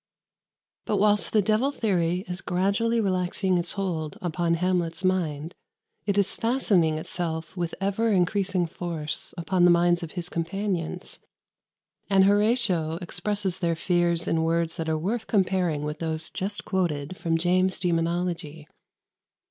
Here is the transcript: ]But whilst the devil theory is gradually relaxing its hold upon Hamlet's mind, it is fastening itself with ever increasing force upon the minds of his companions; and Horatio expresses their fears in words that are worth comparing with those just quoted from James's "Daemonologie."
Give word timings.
]But 0.87 0.97
whilst 0.97 1.31
the 1.31 1.43
devil 1.43 1.69
theory 1.69 2.25
is 2.27 2.41
gradually 2.41 2.99
relaxing 2.99 3.59
its 3.59 3.73
hold 3.73 4.17
upon 4.19 4.55
Hamlet's 4.55 5.03
mind, 5.03 5.53
it 6.07 6.17
is 6.17 6.33
fastening 6.33 6.97
itself 6.97 7.55
with 7.55 7.75
ever 7.79 8.11
increasing 8.11 8.65
force 8.65 9.35
upon 9.37 9.63
the 9.63 9.69
minds 9.69 10.01
of 10.01 10.13
his 10.13 10.27
companions; 10.27 11.19
and 12.09 12.23
Horatio 12.23 12.97
expresses 12.99 13.59
their 13.59 13.75
fears 13.75 14.27
in 14.27 14.41
words 14.41 14.77
that 14.77 14.89
are 14.89 14.97
worth 14.97 15.27
comparing 15.27 15.83
with 15.83 15.99
those 15.99 16.31
just 16.31 16.65
quoted 16.65 17.15
from 17.15 17.37
James's 17.37 17.79
"Daemonologie." 17.79 18.65